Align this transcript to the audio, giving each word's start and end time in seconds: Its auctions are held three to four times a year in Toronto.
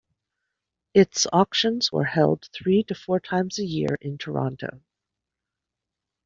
Its 0.95 1.27
auctions 1.31 1.91
are 1.93 2.03
held 2.05 2.49
three 2.51 2.81
to 2.85 2.95
four 2.95 3.19
times 3.19 3.59
a 3.59 3.63
year 3.63 3.99
in 4.01 4.17
Toronto. 4.17 4.81